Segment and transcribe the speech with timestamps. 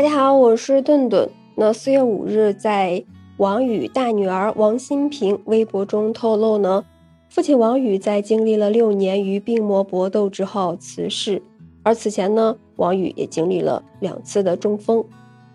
[0.00, 1.28] 大家好，我是顿顿。
[1.56, 3.04] 那四月五日，在
[3.36, 6.86] 王宇大女儿王新平微博中透露呢，
[7.28, 11.42] 父亲王宇在经历了六年与病魔搏斗之后辞世。
[11.82, 15.04] 而此前呢，王宇也经历了两次的中风。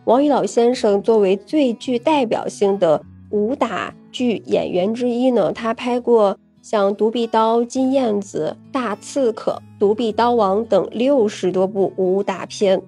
[0.04, 12.80] 王宇老先生作为最具代表性的武打剧演员之一呢，他拍过像《独臂刀》《金燕子》《大刺客》《独臂刀王》等六十多部武打片。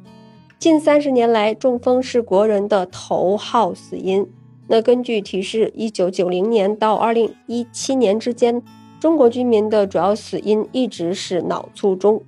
[0.60, 4.28] 近三十年来，中风是国人的头号死因。
[4.68, 8.64] 那根据提示，一九九零年到二零一七年之间，
[9.00, 12.24] 中国居民的主要死因一直是脑卒中。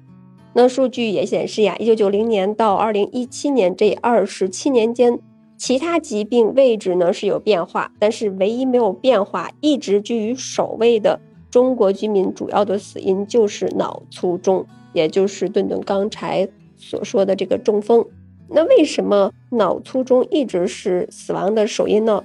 [0.54, 5.20] 那数据也显示呀，一九九零年到二零一七年这二十七年间，
[5.58, 18.06] 其他疾病位置呢是有变化，但是唯一没有变化、一直居于首位的中国居民主要的死因就是脑卒中，也就是顿顿刚才所说的这个中风。
[18.52, 22.23] 那为什么脑卒中一直是死亡的首因呢？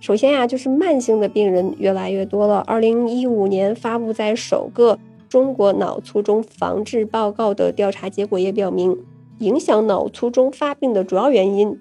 [0.00, 2.64] 首先呀，就是慢性的病人越来越多了。
[2.66, 8.96] 二零一五年发布在首个中国脑卒中防治报告的调查结果也表明，
[9.40, 11.78] 影响脑卒中发病的主要原因，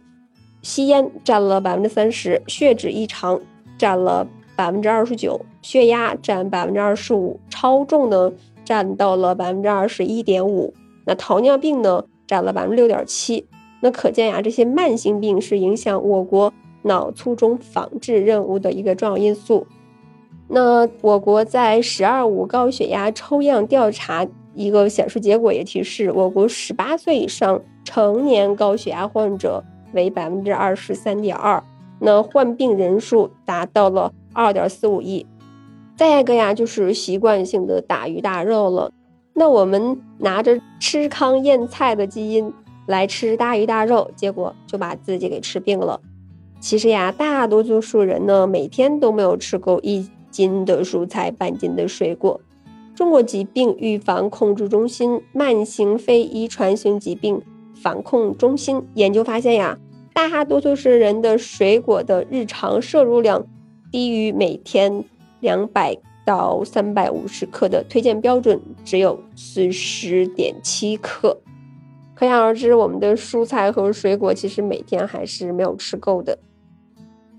[0.62, 3.40] 吸烟占了百分之三十，血脂异常
[3.78, 4.28] 占了
[4.58, 8.34] 百分之二十九，血压占百分之二十五，超重呢
[8.66, 10.74] 占到了百分之二十一点五，
[11.06, 13.46] 那糖尿病呢占了百分之六点七。
[13.82, 19.66] 那可见呀，这些慢性病是影响我国脑卒中防治任务的一个重要因素。
[20.48, 31.64] 那我国在“十二五”高血压抽样调查一个显示结果也提示，我国十八岁以上成年高血压患者为百分之二十三点二，
[32.00, 35.26] 那患病人数达到了二点四五亿。
[35.96, 38.92] 再一个呀，就是习惯性的大鱼大肉了。
[39.34, 42.52] 那我们拿着吃糠咽菜的基因。
[42.90, 46.02] 来吃大鱼大肉，结果就把自己给吃病了。
[46.60, 52.42] 其实呀，大多数人呢，每天都没有吃够一斤的蔬菜，半斤的水果。
[52.96, 57.40] 中国疾病预防控制中心慢性非遗传性疾病
[57.76, 59.78] 防控中心研究发现呀，
[60.12, 63.46] 大多数人的水果的日常摄入量
[63.92, 65.06] 低于每天
[65.42, 65.96] 两百
[66.26, 71.40] 到三百五十克的推荐标准，只有四十点七克。
[72.20, 76.38] 可想而知，我们的蔬菜和水果其实每天还是没有吃够的。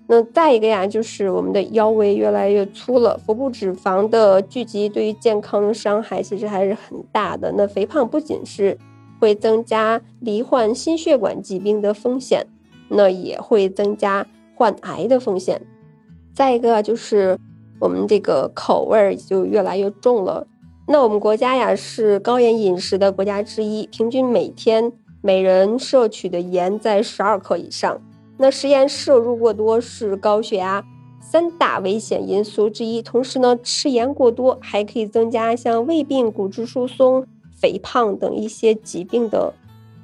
[0.06, 7.52] 那再一个呀，就是我们的腰围越来越粗了，腹部脂肪的聚集对于健康的伤害其实还是很大的。
[7.58, 8.78] 那肥胖不仅是
[9.20, 12.47] 会增加罹患心血管疾病的风险，
[12.88, 15.60] 那也会增加患癌的风险。
[16.32, 17.38] 再一个就是
[17.78, 20.47] 我们这个口味儿就越来越重了。
[20.93, 24.93] 那我们国家呀是高盐饮食的国家之一，平均每天
[25.23, 28.03] 每人摄取的盐在十二克以上。
[28.39, 30.84] 那食盐摄入过多是高血压
[31.21, 33.01] 三大危险因素之一。
[33.01, 37.25] 同时呢，吃盐过多还可以增加像胃病、骨质疏松、
[37.55, 39.55] 肥胖等一些疾病的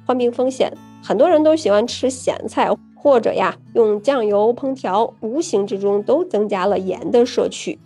[0.05, 0.71] 患病风险。
[1.03, 7.77] 很多人都喜欢吃咸菜，或者呀用酱油烹调，无形之中都增加了盐的摄取。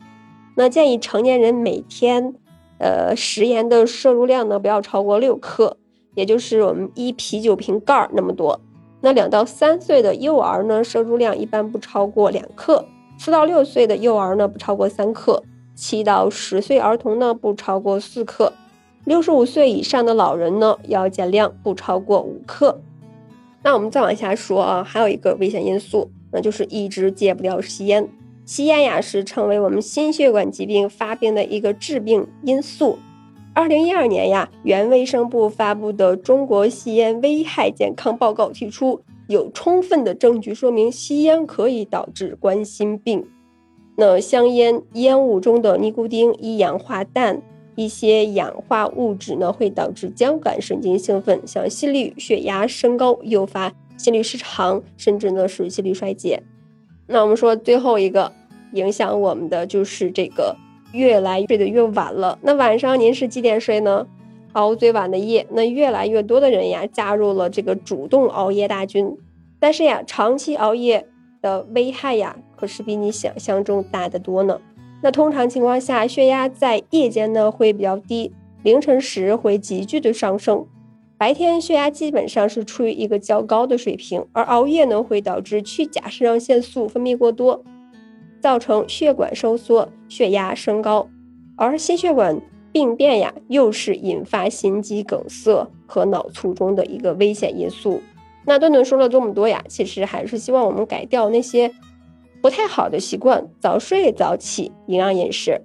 [0.54, 2.36] 那建议成年人每天。
[2.82, 5.78] 呃，食盐的摄入量呢，不要超过六克，
[6.16, 8.60] 也就是我们一啤酒瓶盖儿那么多。
[9.02, 12.84] 那两到三岁的幼儿呢，摄入量一般不超过两克；
[13.20, 15.44] 四到六岁的幼儿呢，不超过三克；
[15.76, 18.52] 七到十岁儿童呢，不超过四克；
[19.06, 22.82] 六十五岁以上的老人呢，要减量，不超过五克。
[23.62, 28.10] 那我们再往下说啊，还有一个危险因素，那就是一直戒不掉吸烟。
[28.46, 32.98] 吸烟呀，是成为我们心血管疾病发病的一个致病因素。
[33.54, 43.28] 二零一二年呀，原卫生部发布的《中国吸烟危害健康报告》提出，有充分的证据说明吸烟可以导致冠心病。
[43.98, 47.42] 那香烟烟雾中的尼古丁、一氧化氮、
[47.76, 56.42] 一些氧化物质呢，会导致交感神经兴奋，像心率、血压升高，诱发心律失常，甚至呢是心律衰竭。
[57.12, 58.32] 那我们说最后一个。
[58.74, 60.56] 影响我们的就是这个
[60.94, 62.40] 越来睡得越晚了。
[62.42, 64.08] 那晚上您是几点睡呢？
[64.54, 69.18] 熬最晚的夜，那越来越多的人呀加入了这个主动熬夜大军。
[69.60, 71.06] 但是呀，长期熬夜
[71.42, 74.62] 的危害呀，可是比你想象中大得多呢。
[75.02, 78.32] 那通常情况下，血压在夜间呢会比较低，
[78.64, 80.66] 凌晨时会急剧的上升。
[81.22, 87.64] 白天血压基本上是处于一个较高的水平，而熬夜呢会导致去甲肾上腺素分泌过多。
[88.40, 91.08] 造成血管收缩、血压升高，
[91.56, 92.42] 而心血管
[92.72, 98.02] 病变呀，又是引发心肌梗塞和脑卒中的一个危险因素。
[98.44, 101.72] 那顿顿说了这么多呀，其实还是希望我们改掉那些
[102.42, 105.62] 不太好的习惯，早睡早起，营养饮食。